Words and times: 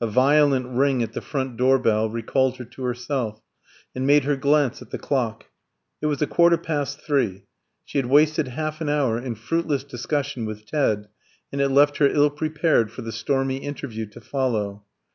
A 0.00 0.06
violent 0.06 0.66
ring 0.66 1.02
at 1.02 1.12
the 1.12 1.20
front 1.20 1.58
door 1.58 1.78
bell 1.78 2.08
recalled 2.08 2.56
her 2.56 2.64
to 2.64 2.84
herself, 2.84 3.42
and 3.94 4.06
made 4.06 4.24
her 4.24 4.34
glance 4.34 4.80
at 4.80 4.92
the 4.92 4.98
clock. 4.98 5.48
It 6.00 6.06
was 6.06 6.22
a 6.22 6.26
quarter 6.26 6.56
past 6.56 7.02
three. 7.02 7.44
She 7.84 7.98
had 7.98 8.06
wasted 8.06 8.48
half 8.48 8.80
an 8.80 8.88
hour 8.88 9.18
in 9.18 9.34
fruitless 9.34 9.84
discussion 9.84 10.46
with 10.46 10.64
Ted, 10.64 11.08
and 11.52 11.60
it 11.60 11.68
left 11.68 11.98
her 11.98 12.06
ill 12.08 12.30
prepared 12.30 12.90
for 12.90 13.02
the 13.02 13.12
stormy 13.12 13.58
interview 13.58 14.06
to 14.06 14.22
follow. 14.22 14.84